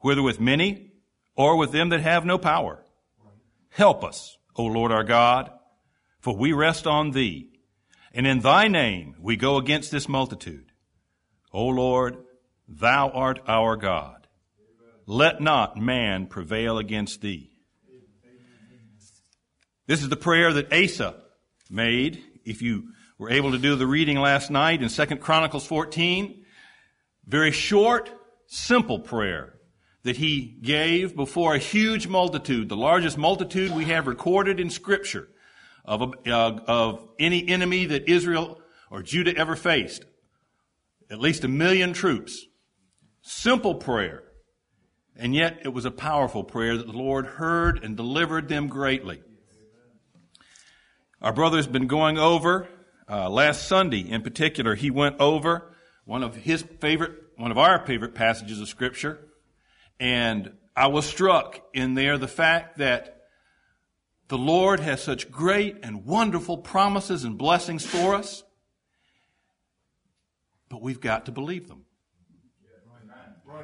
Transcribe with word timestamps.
whether 0.00 0.22
with 0.22 0.40
many 0.40 0.90
or 1.34 1.56
with 1.56 1.72
them 1.72 1.90
that 1.90 2.00
have 2.00 2.24
no 2.24 2.38
power. 2.38 2.82
Help 3.70 4.02
us, 4.04 4.38
O 4.56 4.64
Lord 4.64 4.90
our 4.90 5.04
God, 5.04 5.50
for 6.18 6.36
we 6.36 6.52
rest 6.52 6.86
on 6.86 7.10
thee, 7.10 7.50
and 8.12 8.26
in 8.26 8.40
thy 8.40 8.68
name 8.68 9.14
we 9.20 9.36
go 9.36 9.58
against 9.58 9.90
this 9.90 10.08
multitude. 10.08 10.72
O 11.52 11.66
Lord, 11.66 12.16
thou 12.66 13.10
art 13.10 13.40
our 13.46 13.76
God. 13.76 14.26
Let 15.06 15.40
not 15.40 15.76
man 15.76 16.26
prevail 16.26 16.78
against 16.78 17.20
thee. 17.20 17.50
This 19.86 20.02
is 20.02 20.08
the 20.08 20.16
prayer 20.16 20.52
that 20.52 20.72
Asa 20.72 21.14
made. 21.70 22.22
If 22.44 22.62
you 22.62 22.88
were 23.18 23.30
able 23.30 23.52
to 23.52 23.58
do 23.58 23.76
the 23.76 23.86
reading 23.86 24.18
last 24.18 24.50
night 24.50 24.82
in 24.82 24.88
2 24.88 25.16
Chronicles 25.16 25.66
14, 25.66 26.44
very 27.26 27.52
short, 27.52 28.10
simple 28.46 28.98
prayer 28.98 29.55
that 30.06 30.18
he 30.18 30.56
gave 30.62 31.16
before 31.16 31.56
a 31.56 31.58
huge 31.58 32.06
multitude, 32.06 32.68
the 32.68 32.76
largest 32.76 33.18
multitude 33.18 33.72
we 33.72 33.86
have 33.86 34.06
recorded 34.06 34.60
in 34.60 34.70
scripture 34.70 35.28
of, 35.84 36.14
uh, 36.24 36.60
of 36.68 37.08
any 37.18 37.48
enemy 37.48 37.86
that 37.86 38.08
Israel 38.08 38.60
or 38.88 39.02
Judah 39.02 39.36
ever 39.36 39.56
faced. 39.56 40.04
At 41.10 41.18
least 41.18 41.42
a 41.42 41.48
million 41.48 41.92
troops. 41.92 42.46
Simple 43.20 43.74
prayer. 43.74 44.22
And 45.16 45.34
yet 45.34 45.58
it 45.64 45.70
was 45.70 45.84
a 45.84 45.90
powerful 45.90 46.44
prayer 46.44 46.76
that 46.76 46.86
the 46.86 46.92
Lord 46.92 47.26
heard 47.26 47.82
and 47.82 47.96
delivered 47.96 48.48
them 48.48 48.68
greatly. 48.68 49.22
Our 51.20 51.32
brother's 51.32 51.66
been 51.66 51.88
going 51.88 52.16
over, 52.16 52.68
uh, 53.10 53.28
last 53.28 53.66
Sunday 53.66 54.08
in 54.08 54.22
particular, 54.22 54.76
he 54.76 54.88
went 54.88 55.18
over 55.18 55.74
one 56.04 56.22
of 56.22 56.36
his 56.36 56.62
favorite, 56.80 57.12
one 57.36 57.50
of 57.50 57.58
our 57.58 57.84
favorite 57.84 58.14
passages 58.14 58.60
of 58.60 58.68
scripture. 58.68 59.26
And 59.98 60.52
I 60.74 60.88
was 60.88 61.06
struck 61.06 61.60
in 61.72 61.94
there 61.94 62.18
the 62.18 62.28
fact 62.28 62.78
that 62.78 63.16
the 64.28 64.38
Lord 64.38 64.80
has 64.80 65.02
such 65.02 65.30
great 65.30 65.78
and 65.82 66.04
wonderful 66.04 66.58
promises 66.58 67.24
and 67.24 67.38
blessings 67.38 67.86
for 67.86 68.14
us, 68.14 68.42
but 70.68 70.82
we've 70.82 71.00
got 71.00 71.26
to 71.26 71.32
believe 71.32 71.68
them. 71.68 71.84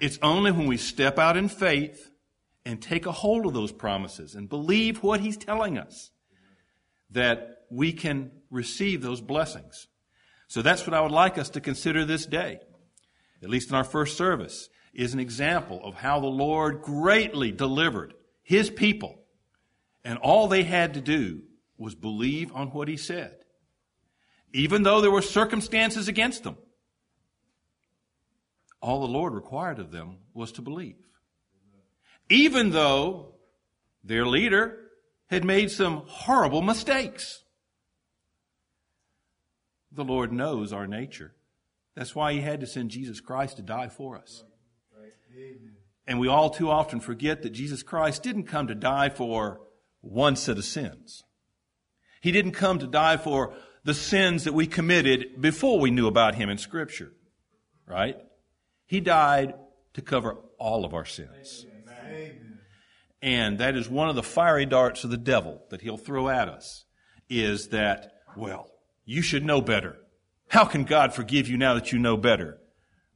It's 0.00 0.18
only 0.22 0.50
when 0.50 0.66
we 0.66 0.76
step 0.76 1.18
out 1.18 1.36
in 1.36 1.48
faith 1.48 2.10
and 2.64 2.82
take 2.82 3.06
a 3.06 3.12
hold 3.12 3.46
of 3.46 3.54
those 3.54 3.72
promises 3.72 4.34
and 4.34 4.48
believe 4.48 5.02
what 5.02 5.20
He's 5.20 5.36
telling 5.36 5.78
us 5.78 6.10
that 7.10 7.62
we 7.70 7.92
can 7.92 8.30
receive 8.50 9.02
those 9.02 9.20
blessings. 9.20 9.86
So 10.48 10.62
that's 10.62 10.86
what 10.86 10.94
I 10.94 11.00
would 11.00 11.12
like 11.12 11.38
us 11.38 11.50
to 11.50 11.60
consider 11.60 12.04
this 12.04 12.26
day, 12.26 12.60
at 13.42 13.48
least 13.48 13.70
in 13.70 13.76
our 13.76 13.84
first 13.84 14.16
service, 14.16 14.68
is 14.96 15.12
an 15.12 15.20
example 15.20 15.80
of 15.84 15.94
how 15.94 16.18
the 16.20 16.26
Lord 16.26 16.82
greatly 16.82 17.52
delivered 17.52 18.14
His 18.42 18.70
people. 18.70 19.20
And 20.04 20.18
all 20.18 20.48
they 20.48 20.62
had 20.62 20.94
to 20.94 21.00
do 21.00 21.42
was 21.76 21.94
believe 21.94 22.50
on 22.54 22.68
what 22.68 22.88
He 22.88 22.96
said. 22.96 23.36
Even 24.52 24.82
though 24.82 25.02
there 25.02 25.10
were 25.10 25.22
circumstances 25.22 26.08
against 26.08 26.44
them, 26.44 26.56
all 28.80 29.00
the 29.00 29.12
Lord 29.12 29.34
required 29.34 29.78
of 29.78 29.90
them 29.90 30.18
was 30.32 30.52
to 30.52 30.62
believe. 30.62 30.96
Even 32.30 32.70
though 32.70 33.34
their 34.02 34.24
leader 34.24 34.78
had 35.26 35.44
made 35.44 35.70
some 35.70 36.04
horrible 36.06 36.62
mistakes. 36.62 37.42
The 39.92 40.04
Lord 40.04 40.32
knows 40.32 40.72
our 40.72 40.86
nature. 40.86 41.34
That's 41.94 42.14
why 42.14 42.32
He 42.32 42.40
had 42.40 42.60
to 42.60 42.66
send 42.66 42.90
Jesus 42.90 43.20
Christ 43.20 43.56
to 43.56 43.62
die 43.62 43.88
for 43.88 44.16
us. 44.16 44.44
And 46.06 46.20
we 46.20 46.28
all 46.28 46.50
too 46.50 46.70
often 46.70 47.00
forget 47.00 47.42
that 47.42 47.50
Jesus 47.50 47.82
Christ 47.82 48.22
didn't 48.22 48.44
come 48.44 48.68
to 48.68 48.74
die 48.74 49.08
for 49.08 49.60
one 50.00 50.36
set 50.36 50.58
of 50.58 50.64
sins. 50.64 51.24
He 52.20 52.32
didn't 52.32 52.52
come 52.52 52.78
to 52.78 52.86
die 52.86 53.16
for 53.16 53.54
the 53.84 53.94
sins 53.94 54.44
that 54.44 54.54
we 54.54 54.66
committed 54.66 55.40
before 55.40 55.80
we 55.80 55.90
knew 55.90 56.06
about 56.06 56.36
Him 56.36 56.48
in 56.48 56.58
Scripture. 56.58 57.12
Right? 57.86 58.16
He 58.86 59.00
died 59.00 59.54
to 59.94 60.02
cover 60.02 60.36
all 60.58 60.84
of 60.84 60.94
our 60.94 61.04
sins. 61.04 61.66
Amen. 61.68 62.58
And 63.22 63.58
that 63.58 63.76
is 63.76 63.88
one 63.88 64.08
of 64.08 64.14
the 64.14 64.22
fiery 64.22 64.66
darts 64.66 65.04
of 65.04 65.10
the 65.10 65.16
devil 65.16 65.62
that 65.70 65.80
he'll 65.80 65.96
throw 65.96 66.28
at 66.28 66.48
us 66.48 66.84
is 67.28 67.68
that, 67.68 68.12
well, 68.36 68.70
you 69.04 69.22
should 69.22 69.44
know 69.44 69.60
better. 69.60 69.96
How 70.48 70.64
can 70.64 70.84
God 70.84 71.12
forgive 71.12 71.48
you 71.48 71.56
now 71.56 71.74
that 71.74 71.92
you 71.92 71.98
know 71.98 72.16
better? 72.16 72.58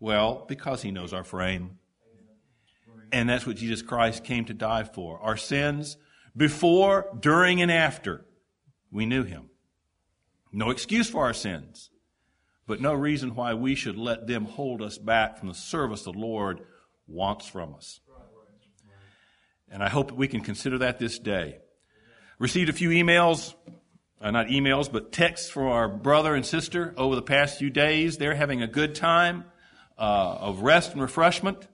Well, 0.00 0.44
because 0.48 0.82
he 0.82 0.90
knows 0.90 1.12
our 1.12 1.22
frame. 1.22 1.78
And 3.12 3.28
that's 3.28 3.46
what 3.46 3.56
Jesus 3.56 3.82
Christ 3.82 4.24
came 4.24 4.44
to 4.46 4.54
die 4.54 4.84
for. 4.84 5.18
Our 5.20 5.36
sins 5.36 5.96
before, 6.36 7.06
during, 7.18 7.60
and 7.60 7.70
after 7.70 8.24
we 8.90 9.06
knew 9.06 9.24
him. 9.24 9.50
No 10.52 10.70
excuse 10.70 11.08
for 11.08 11.24
our 11.24 11.34
sins 11.34 11.90
but 12.70 12.80
no 12.80 12.94
reason 12.94 13.34
why 13.34 13.52
we 13.52 13.74
should 13.74 13.98
let 13.98 14.28
them 14.28 14.44
hold 14.44 14.80
us 14.80 14.96
back 14.96 15.36
from 15.36 15.48
the 15.48 15.54
service 15.54 16.04
the 16.04 16.12
Lord 16.12 16.60
wants 17.08 17.48
from 17.48 17.74
us. 17.74 17.98
And 19.68 19.82
I 19.82 19.88
hope 19.88 20.06
that 20.06 20.14
we 20.14 20.28
can 20.28 20.40
consider 20.40 20.78
that 20.78 21.00
this 21.00 21.18
day. 21.18 21.58
Received 22.38 22.68
a 22.70 22.72
few 22.72 22.90
emails, 22.90 23.54
uh, 24.20 24.30
not 24.30 24.46
emails, 24.46 24.90
but 24.90 25.10
texts 25.10 25.50
from 25.50 25.66
our 25.66 25.88
brother 25.88 26.36
and 26.36 26.46
sister 26.46 26.94
over 26.96 27.16
the 27.16 27.22
past 27.22 27.58
few 27.58 27.70
days. 27.70 28.18
They're 28.18 28.36
having 28.36 28.62
a 28.62 28.68
good 28.68 28.94
time 28.94 29.46
uh, 29.98 30.36
of 30.38 30.60
rest 30.60 30.92
and 30.92 31.02
refreshment. 31.02 31.66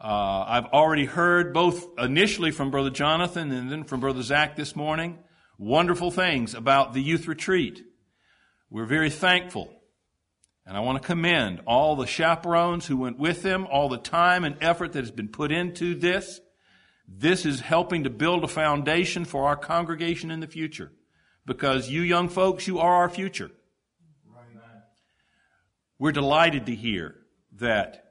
Uh, 0.00 0.44
I've 0.46 0.66
already 0.66 1.06
heard 1.06 1.52
both 1.52 1.86
initially 1.98 2.52
from 2.52 2.70
Brother 2.70 2.90
Jonathan 2.90 3.50
and 3.50 3.70
then 3.70 3.84
from 3.84 4.00
Brother 4.00 4.22
Zach 4.22 4.54
this 4.54 4.76
morning 4.76 5.18
wonderful 5.58 6.12
things 6.12 6.54
about 6.54 6.94
the 6.94 7.02
youth 7.02 7.26
retreat. 7.26 7.82
We're 8.70 8.86
very 8.86 9.10
thankful 9.10 9.74
and 10.68 10.76
I 10.76 10.80
want 10.80 11.00
to 11.00 11.06
commend 11.06 11.62
all 11.66 11.96
the 11.96 12.06
chaperones 12.06 12.86
who 12.86 12.98
went 12.98 13.18
with 13.18 13.42
them, 13.42 13.66
all 13.66 13.88
the 13.88 13.96
time 13.96 14.44
and 14.44 14.56
effort 14.60 14.92
that 14.92 15.00
has 15.00 15.10
been 15.10 15.28
put 15.28 15.50
into 15.50 15.94
this. 15.94 16.40
This 17.08 17.46
is 17.46 17.60
helping 17.60 18.04
to 18.04 18.10
build 18.10 18.44
a 18.44 18.48
foundation 18.48 19.24
for 19.24 19.46
our 19.46 19.56
congregation 19.56 20.30
in 20.30 20.40
the 20.40 20.46
future. 20.46 20.92
Because 21.46 21.88
you 21.88 22.02
young 22.02 22.28
folks, 22.28 22.66
you 22.66 22.80
are 22.80 22.96
our 22.96 23.08
future. 23.08 23.50
We're 25.98 26.12
delighted 26.12 26.66
to 26.66 26.74
hear 26.74 27.16
that 27.54 28.07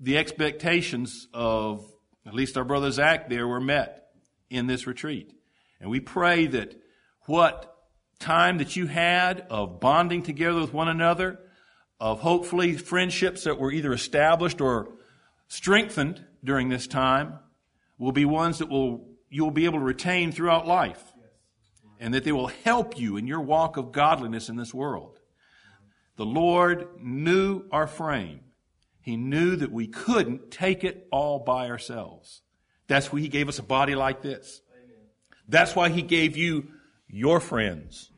the 0.00 0.18
expectations 0.18 1.28
of 1.32 1.84
at 2.26 2.34
least 2.34 2.56
our 2.56 2.64
brother 2.64 2.90
Zach 2.90 3.28
there 3.28 3.46
were 3.46 3.60
met 3.60 4.08
in 4.50 4.66
this 4.66 4.86
retreat. 4.86 5.32
And 5.80 5.90
we 5.90 6.00
pray 6.00 6.46
that 6.48 6.74
what 7.26 7.76
time 8.18 8.58
that 8.58 8.76
you 8.76 8.86
had 8.86 9.46
of 9.50 9.80
bonding 9.80 10.22
together 10.22 10.60
with 10.60 10.72
one 10.72 10.88
another, 10.88 11.38
of 11.98 12.20
hopefully 12.20 12.74
friendships 12.74 13.44
that 13.44 13.58
were 13.58 13.72
either 13.72 13.92
established 13.92 14.60
or 14.60 14.88
strengthened 15.48 16.24
during 16.44 16.68
this 16.68 16.86
time 16.86 17.38
will 17.98 18.12
be 18.12 18.24
ones 18.24 18.58
that 18.58 18.68
will 18.68 19.08
you'll 19.28 19.50
be 19.50 19.64
able 19.64 19.78
to 19.78 19.84
retain 19.84 20.30
throughout 20.30 20.66
life 20.66 21.02
and 21.98 22.14
that 22.14 22.24
they 22.24 22.32
will 22.32 22.48
help 22.48 22.98
you 22.98 23.16
in 23.16 23.26
your 23.26 23.40
walk 23.40 23.76
of 23.76 23.92
godliness 23.92 24.48
in 24.48 24.56
this 24.56 24.72
world. 24.72 25.18
The 26.16 26.26
Lord 26.26 26.88
knew 27.00 27.64
our 27.70 27.86
frame. 27.86 28.40
He 29.06 29.16
knew 29.16 29.54
that 29.54 29.70
we 29.70 29.86
couldn't 29.86 30.50
take 30.50 30.82
it 30.82 31.06
all 31.12 31.38
by 31.38 31.68
ourselves. 31.70 32.42
That's 32.88 33.12
why 33.12 33.20
He 33.20 33.28
gave 33.28 33.48
us 33.48 33.60
a 33.60 33.62
body 33.62 33.94
like 33.94 34.20
this. 34.20 34.62
That's 35.46 35.76
why 35.76 35.90
He 35.90 36.02
gave 36.02 36.36
you 36.36 36.66
your 37.06 37.38
friends 37.38 38.10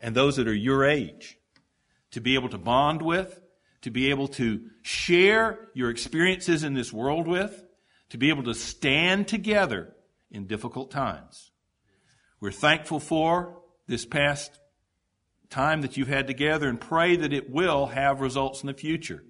and 0.00 0.16
those 0.16 0.34
that 0.34 0.48
are 0.48 0.52
your 0.52 0.84
age 0.84 1.38
to 2.10 2.20
be 2.20 2.34
able 2.34 2.48
to 2.48 2.58
bond 2.58 3.00
with, 3.00 3.40
to 3.82 3.92
be 3.92 4.10
able 4.10 4.26
to 4.26 4.62
share 4.82 5.68
your 5.72 5.88
experiences 5.88 6.64
in 6.64 6.74
this 6.74 6.92
world 6.92 7.28
with, 7.28 7.62
to 8.10 8.18
be 8.18 8.30
able 8.30 8.42
to 8.42 8.54
stand 8.54 9.28
together 9.28 9.94
in 10.32 10.48
difficult 10.48 10.90
times. 10.90 11.52
We're 12.40 12.50
thankful 12.50 12.98
for 12.98 13.60
this 13.86 14.04
past 14.04 14.58
time 15.48 15.82
that 15.82 15.96
you've 15.96 16.08
had 16.08 16.26
together 16.26 16.68
and 16.68 16.80
pray 16.80 17.14
that 17.14 17.32
it 17.32 17.50
will 17.50 17.86
have 17.86 18.20
results 18.20 18.64
in 18.64 18.66
the 18.66 18.74
future. 18.74 19.22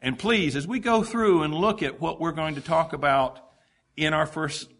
And 0.00 0.18
please, 0.18 0.56
as 0.56 0.66
we 0.66 0.78
go 0.78 1.02
through 1.02 1.42
and 1.42 1.54
look 1.54 1.82
at 1.82 2.00
what 2.00 2.20
we're 2.20 2.32
going 2.32 2.54
to 2.56 2.60
talk 2.60 2.92
about 2.92 3.40
in 3.96 4.12
our 4.12 4.26
first 4.26 4.70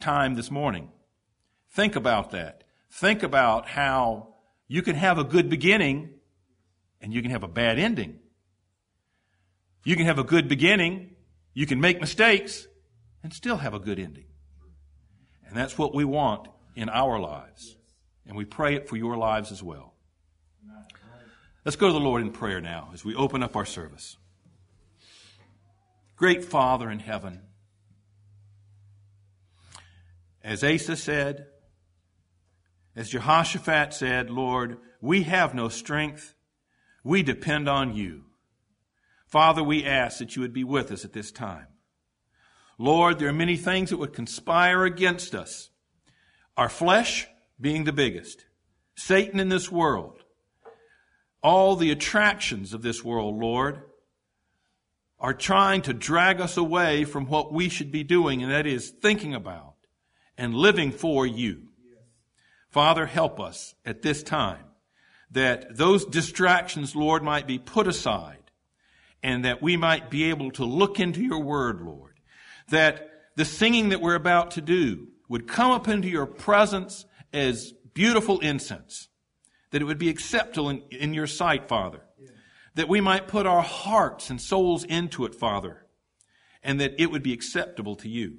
time 0.00 0.34
this 0.34 0.50
morning, 0.50 0.90
think 1.70 1.96
about 1.96 2.32
that. 2.32 2.64
Think 2.90 3.22
about 3.22 3.68
how 3.68 4.34
you 4.66 4.82
can 4.82 4.96
have 4.96 5.18
a 5.18 5.24
good 5.24 5.48
beginning 5.48 6.10
and 7.00 7.14
you 7.14 7.22
can 7.22 7.30
have 7.30 7.42
a 7.42 7.48
bad 7.48 7.78
ending. 7.78 8.18
You 9.84 9.96
can 9.96 10.06
have 10.06 10.18
a 10.18 10.24
good 10.24 10.48
beginning, 10.48 11.14
you 11.54 11.66
can 11.66 11.80
make 11.80 12.00
mistakes, 12.00 12.66
and 13.22 13.32
still 13.32 13.56
have 13.56 13.72
a 13.72 13.78
good 13.78 13.98
ending. 13.98 14.26
And 15.46 15.56
that's 15.56 15.78
what 15.78 15.94
we 15.94 16.04
want 16.04 16.48
in 16.76 16.88
our 16.88 17.18
lives. 17.18 17.76
And 18.26 18.36
we 18.36 18.44
pray 18.44 18.74
it 18.74 18.88
for 18.88 18.96
your 18.96 19.16
lives 19.16 19.50
as 19.50 19.62
well. 19.62 19.94
Let's 21.64 21.76
go 21.76 21.88
to 21.88 21.92
the 21.92 22.00
Lord 22.00 22.22
in 22.22 22.32
prayer 22.32 22.60
now 22.60 22.90
as 22.94 23.04
we 23.04 23.14
open 23.14 23.42
up 23.42 23.54
our 23.54 23.66
service. 23.66 24.16
Great 26.16 26.42
Father 26.42 26.90
in 26.90 27.00
heaven, 27.00 27.42
as 30.42 30.64
Asa 30.64 30.96
said, 30.96 31.46
as 32.96 33.10
Jehoshaphat 33.10 33.92
said, 33.92 34.30
Lord, 34.30 34.78
we 35.00 35.22
have 35.24 35.54
no 35.54 35.68
strength. 35.68 36.34
We 37.04 37.22
depend 37.22 37.68
on 37.68 37.94
you. 37.94 38.24
Father, 39.26 39.62
we 39.62 39.84
ask 39.84 40.18
that 40.18 40.36
you 40.36 40.42
would 40.42 40.52
be 40.52 40.64
with 40.64 40.90
us 40.90 41.04
at 41.04 41.12
this 41.12 41.30
time. 41.30 41.66
Lord, 42.78 43.18
there 43.18 43.28
are 43.28 43.34
many 43.34 43.56
things 43.56 43.90
that 43.90 43.98
would 43.98 44.12
conspire 44.14 44.84
against 44.84 45.34
us. 45.34 45.70
Our 46.56 46.68
flesh 46.68 47.28
being 47.60 47.84
the 47.84 47.92
biggest. 47.92 48.46
Satan 48.94 49.38
in 49.38 49.50
this 49.50 49.70
world. 49.70 50.19
All 51.42 51.76
the 51.76 51.90
attractions 51.90 52.74
of 52.74 52.82
this 52.82 53.02
world, 53.02 53.38
Lord, 53.38 53.82
are 55.18 55.34
trying 55.34 55.82
to 55.82 55.92
drag 55.92 56.40
us 56.40 56.56
away 56.56 57.04
from 57.04 57.26
what 57.26 57.52
we 57.52 57.68
should 57.68 57.92
be 57.92 58.02
doing, 58.02 58.42
and 58.42 58.50
that 58.50 58.66
is 58.66 58.90
thinking 58.90 59.34
about 59.34 59.74
and 60.36 60.54
living 60.54 60.90
for 60.92 61.26
you. 61.26 61.68
Father, 62.70 63.06
help 63.06 63.40
us 63.40 63.74
at 63.84 64.02
this 64.02 64.22
time 64.22 64.64
that 65.30 65.76
those 65.76 66.04
distractions, 66.06 66.96
Lord, 66.96 67.22
might 67.22 67.46
be 67.46 67.58
put 67.58 67.86
aside 67.86 68.50
and 69.22 69.44
that 69.44 69.60
we 69.60 69.76
might 69.76 70.10
be 70.10 70.30
able 70.30 70.50
to 70.52 70.64
look 70.64 70.98
into 70.98 71.22
your 71.22 71.40
word, 71.40 71.82
Lord. 71.82 72.14
That 72.70 73.10
the 73.36 73.44
singing 73.44 73.90
that 73.90 74.00
we're 74.00 74.14
about 74.14 74.52
to 74.52 74.60
do 74.60 75.08
would 75.28 75.46
come 75.46 75.70
up 75.70 75.88
into 75.88 76.08
your 76.08 76.26
presence 76.26 77.04
as 77.32 77.72
beautiful 77.92 78.40
incense. 78.40 79.08
That 79.70 79.82
it 79.82 79.86
would 79.86 79.98
be 79.98 80.08
acceptable 80.08 80.70
in, 80.70 80.82
in 80.90 81.14
your 81.14 81.26
sight, 81.26 81.68
Father. 81.68 82.00
That 82.74 82.88
we 82.88 83.00
might 83.00 83.28
put 83.28 83.46
our 83.46 83.62
hearts 83.62 84.30
and 84.30 84.40
souls 84.40 84.84
into 84.84 85.24
it, 85.24 85.34
Father. 85.34 85.86
And 86.62 86.80
that 86.80 86.94
it 86.98 87.10
would 87.10 87.22
be 87.22 87.32
acceptable 87.32 87.96
to 87.96 88.08
you. 88.08 88.38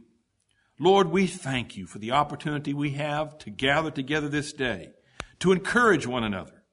Lord, 0.79 1.09
we 1.09 1.27
thank 1.27 1.77
you 1.77 1.85
for 1.85 1.99
the 1.99 2.11
opportunity 2.11 2.73
we 2.73 2.91
have 2.91 3.37
to 3.39 3.49
gather 3.49 3.91
together 3.91 4.29
this 4.29 4.51
day, 4.53 4.91
to 5.39 5.51
encourage 5.51 6.07
one 6.07 6.23
another, 6.23 6.63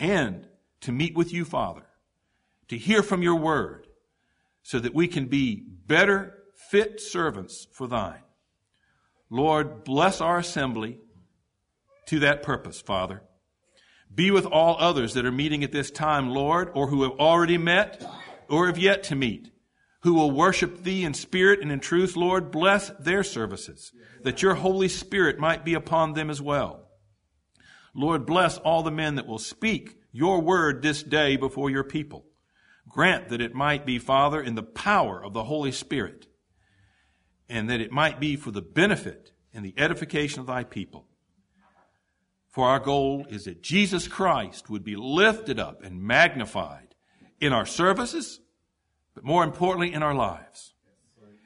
and 0.00 0.48
to 0.80 0.92
meet 0.92 1.14
with 1.14 1.32
you, 1.32 1.44
Father 1.44 1.86
to 2.68 2.78
hear 2.78 3.02
from 3.02 3.22
your 3.22 3.36
word 3.36 3.86
so 4.62 4.78
that 4.78 4.94
we 4.94 5.08
can 5.08 5.26
be 5.26 5.62
better 5.86 6.34
fit 6.70 7.00
servants 7.00 7.66
for 7.72 7.86
thine. 7.86 8.22
Lord, 9.30 9.84
bless 9.84 10.20
our 10.20 10.38
assembly 10.38 10.98
to 12.06 12.20
that 12.20 12.42
purpose, 12.42 12.80
Father. 12.80 13.22
Be 14.14 14.30
with 14.30 14.46
all 14.46 14.76
others 14.78 15.14
that 15.14 15.26
are 15.26 15.32
meeting 15.32 15.64
at 15.64 15.72
this 15.72 15.90
time, 15.90 16.30
Lord, 16.30 16.70
or 16.74 16.88
who 16.88 17.02
have 17.02 17.12
already 17.12 17.58
met 17.58 18.04
or 18.48 18.66
have 18.66 18.78
yet 18.78 19.02
to 19.04 19.16
meet, 19.16 19.50
who 20.02 20.14
will 20.14 20.30
worship 20.30 20.82
Thee 20.82 21.04
in 21.04 21.14
spirit 21.14 21.60
and 21.60 21.72
in 21.72 21.80
truth, 21.80 22.14
Lord. 22.14 22.50
Bless 22.50 22.90
their 22.90 23.24
services, 23.24 23.92
that 24.22 24.42
your 24.42 24.54
Holy 24.54 24.88
Spirit 24.88 25.38
might 25.38 25.64
be 25.64 25.74
upon 25.74 26.12
them 26.12 26.30
as 26.30 26.40
well. 26.40 26.88
Lord, 27.94 28.26
bless 28.26 28.58
all 28.58 28.82
the 28.82 28.90
men 28.90 29.16
that 29.16 29.26
will 29.26 29.38
speak 29.38 29.96
your 30.12 30.40
word 30.40 30.82
this 30.82 31.02
day 31.02 31.36
before 31.36 31.70
your 31.70 31.84
people. 31.84 32.26
Grant 32.88 33.30
that 33.30 33.40
it 33.40 33.54
might 33.54 33.86
be, 33.86 33.98
Father, 33.98 34.40
in 34.40 34.54
the 34.54 34.62
power 34.62 35.22
of 35.22 35.32
the 35.32 35.44
Holy 35.44 35.72
Spirit, 35.72 36.26
and 37.48 37.68
that 37.68 37.80
it 37.80 37.90
might 37.90 38.20
be 38.20 38.36
for 38.36 38.50
the 38.50 38.62
benefit 38.62 39.32
and 39.52 39.64
the 39.64 39.74
edification 39.76 40.40
of 40.40 40.46
thy 40.46 40.62
people. 40.62 41.08
For 42.54 42.68
our 42.68 42.78
goal 42.78 43.26
is 43.28 43.46
that 43.46 43.64
Jesus 43.64 44.06
Christ 44.06 44.70
would 44.70 44.84
be 44.84 44.94
lifted 44.94 45.58
up 45.58 45.82
and 45.82 46.00
magnified 46.00 46.94
in 47.40 47.52
our 47.52 47.66
services, 47.66 48.38
but 49.12 49.24
more 49.24 49.42
importantly, 49.42 49.92
in 49.92 50.04
our 50.04 50.14
lives. 50.14 50.72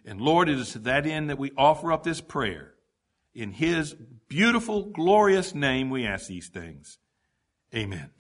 And 0.05 0.21
Lord, 0.21 0.51
it 0.51 0.59
is 0.59 0.73
to 0.73 0.81
that 0.81 1.07
end 1.07 1.31
that 1.31 1.39
we 1.39 1.51
offer 1.57 1.93
up 1.93 2.03
this 2.03 2.21
prayer. 2.21 2.75
In 3.35 3.53
His 3.53 3.97
beautiful, 4.29 4.83
glorious 4.83 5.55
name, 5.55 5.89
we 5.89 6.05
ask 6.05 6.27
these 6.27 6.49
things. 6.49 6.99
Amen. 7.75 8.11